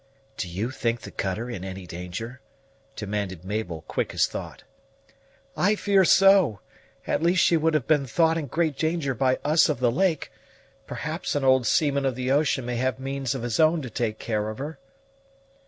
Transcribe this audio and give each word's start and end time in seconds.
"Do 0.35 0.49
you 0.49 0.71
think 0.71 1.01
the 1.01 1.11
cutter 1.11 1.47
in 1.47 1.63
any 1.63 1.85
danger?" 1.85 2.41
demanded 2.95 3.45
Mabel, 3.45 3.83
quick 3.87 4.15
as 4.15 4.25
thought. 4.25 4.63
"I 5.55 5.75
fear 5.75 6.03
so; 6.05 6.59
at 7.05 7.21
least 7.21 7.43
she 7.45 7.55
would 7.55 7.75
have 7.75 7.85
been 7.85 8.07
thought 8.07 8.35
in 8.35 8.47
great 8.47 8.75
danger 8.75 9.13
by 9.13 9.37
us 9.45 9.69
of 9.69 9.79
the 9.79 9.91
lake; 9.91 10.31
perhaps 10.87 11.35
an 11.35 11.43
old 11.43 11.67
seaman 11.67 12.07
of 12.07 12.15
the 12.15 12.31
ocean 12.31 12.65
may 12.65 12.77
have 12.77 12.97
means 12.99 13.35
of 13.35 13.43
his 13.43 13.59
own 13.59 13.83
to 13.83 13.91
take 13.91 14.17
care 14.17 14.49
of 14.49 14.57
her." 14.57 14.79